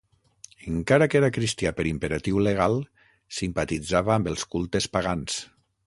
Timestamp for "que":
1.11-1.19